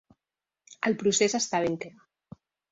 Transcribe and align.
El 0.89 0.97
procés 1.03 1.37
està 1.43 1.63
ben 1.69 1.79
clar. 1.87 1.95